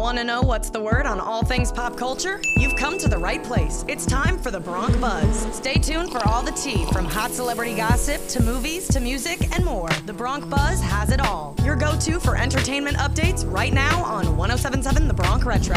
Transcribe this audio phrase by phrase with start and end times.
[0.00, 2.40] Want to know what's the word on all things pop culture?
[2.56, 3.84] You've come to the right place.
[3.86, 5.54] It's time for the Bronc Buzz.
[5.54, 9.62] Stay tuned for all the tea from hot celebrity gossip to movies to music and
[9.62, 9.90] more.
[10.06, 11.54] The Bronc Buzz has it all.
[11.62, 15.76] Your go to for entertainment updates right now on 1077 The Bronc Retro.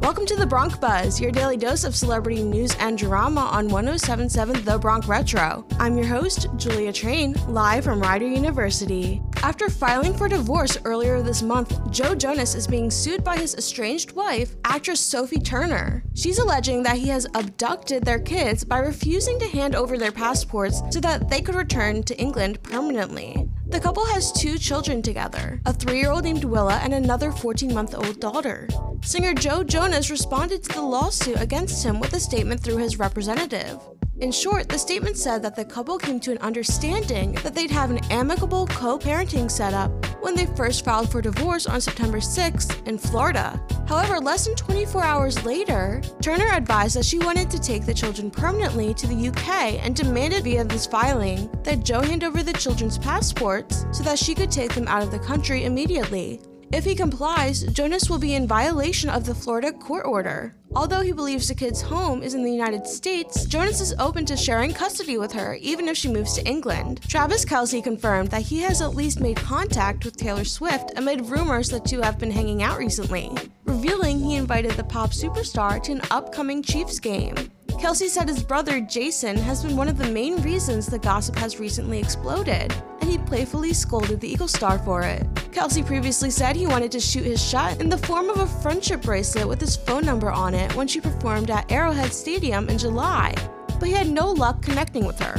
[0.00, 4.64] Welcome to the Bronc Buzz, your daily dose of celebrity news and drama on 1077
[4.64, 5.64] The Bronc Retro.
[5.78, 9.22] I'm your host, Julia Train, live from Rider University.
[9.46, 14.10] After filing for divorce earlier this month, Joe Jonas is being sued by his estranged
[14.10, 16.02] wife, actress Sophie Turner.
[16.14, 20.82] She's alleging that he has abducted their kids by refusing to hand over their passports
[20.90, 23.48] so that they could return to England permanently.
[23.68, 27.72] The couple has two children together a three year old named Willa and another 14
[27.72, 28.66] month old daughter.
[29.02, 33.78] Singer Joe Jonas responded to the lawsuit against him with a statement through his representative.
[34.18, 37.90] In short, the statement said that the couple came to an understanding that they'd have
[37.90, 39.90] an amicable co parenting setup
[40.22, 43.60] when they first filed for divorce on September 6th in Florida.
[43.86, 48.30] However, less than 24 hours later, Turner advised that she wanted to take the children
[48.30, 52.96] permanently to the UK and demanded via this filing that Joe hand over the children's
[52.96, 56.40] passports so that she could take them out of the country immediately.
[56.72, 60.54] If he complies, Jonas will be in violation of the Florida court order.
[60.74, 64.36] Although he believes the kid's home is in the United States, Jonas is open to
[64.36, 67.00] sharing custody with her even if she moves to England.
[67.08, 71.68] Travis Kelce confirmed that he has at least made contact with Taylor Swift amid rumors
[71.68, 73.30] the two have been hanging out recently,
[73.64, 77.36] revealing he invited the pop superstar to an upcoming Chiefs game.
[77.68, 81.60] Kelce said his brother Jason has been one of the main reasons the gossip has
[81.60, 85.26] recently exploded, and he playfully scolded the Eagle star for it.
[85.52, 89.02] Kelce previously said he wanted to shoot his shot in the form of a friendship
[89.02, 93.34] bracelet with his phone number on it when she performed at Arrowhead Stadium in July,
[93.78, 95.34] but he had no luck connecting with her.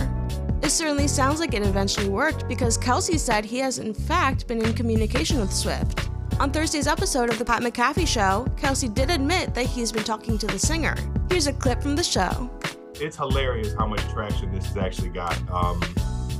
[0.63, 4.63] It certainly sounds like it eventually worked because Kelce said he has in fact been
[4.63, 6.09] in communication with Swift.
[6.39, 10.37] On Thursday's episode of The Pat McAfee Show, Kelce did admit that he's been talking
[10.37, 10.95] to the singer.
[11.29, 12.49] Here's a clip from the show.
[12.95, 15.37] It's hilarious how much traction this has actually got.
[15.49, 15.81] Um,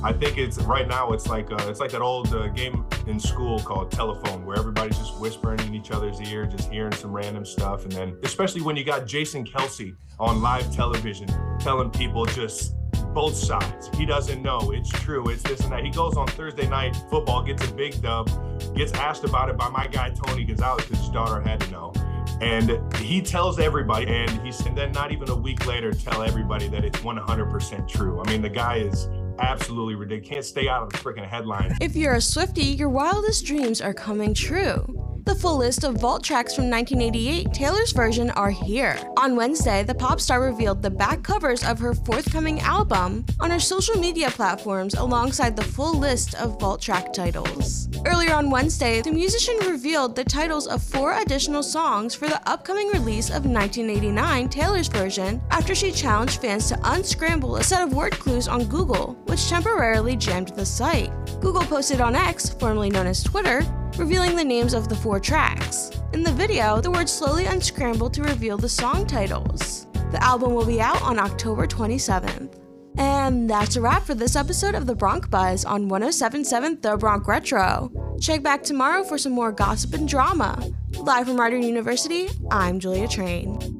[0.02, 1.12] I think it's right now.
[1.12, 4.96] It's like uh, it's like that old uh, game in school called telephone, where everybody's
[4.96, 8.76] just whispering in each other's ear, just hearing some random stuff, and then especially when
[8.76, 12.76] you got Jason Kelce on live television telling people just
[13.12, 13.90] both sides.
[13.96, 14.70] He doesn't know.
[14.72, 15.28] It's true.
[15.28, 15.84] It's this and that.
[15.84, 18.30] He goes on Thursday night football, gets a big dub,
[18.76, 21.92] gets asked about it by my guy Tony Gonzalez because his daughter had to know.
[22.40, 26.68] And he tells everybody, and he's and then not even a week later tell everybody
[26.68, 28.22] that it's 100% true.
[28.24, 29.08] I mean, the guy is
[29.40, 30.28] absolutely ridiculous.
[30.28, 31.76] Can't stay out of the freaking headlines.
[31.80, 35.08] If you're a Swiftie, your wildest dreams are coming true.
[35.28, 38.98] The full list of vault tracks from 1988, Taylor's version, are here.
[39.18, 43.60] On Wednesday, the pop star revealed the back covers of her forthcoming album on her
[43.60, 47.90] social media platforms alongside the full list of vault track titles.
[48.06, 52.88] Earlier on Wednesday, the musician revealed the titles of four additional songs for the upcoming
[52.88, 58.12] release of 1989 Taylor's version after she challenged fans to unscramble a set of word
[58.18, 61.12] clues on Google, which temporarily jammed the site.
[61.40, 63.62] Google posted on X, formerly known as Twitter,
[63.96, 65.90] revealing the names of the four tracks.
[66.12, 69.86] In the video, the words slowly unscramble to reveal the song titles.
[70.10, 72.54] The album will be out on October 27th.
[72.96, 77.28] And that's a wrap for this episode of The Bronc Buzz on 1077 The Bronc
[77.28, 77.92] Retro.
[78.20, 80.68] Check back tomorrow for some more gossip and drama.
[80.98, 83.77] Live from Rider University, I'm Julia Train.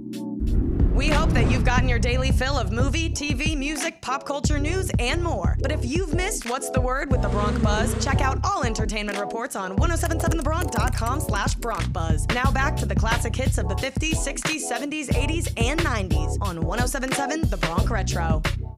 [0.99, 4.91] We hope that you've gotten your daily fill of movie, TV, music, pop culture news,
[4.99, 5.57] and more.
[5.61, 9.17] But if you've missed What's the Word with the Bronc Buzz, check out all entertainment
[9.17, 12.27] reports on 1077thebronc.com slash Bronc Buzz.
[12.31, 16.63] Now back to the classic hits of the 50s, 60s, 70s, 80s, and 90s on
[16.63, 18.43] 1077 The Bronc Retro.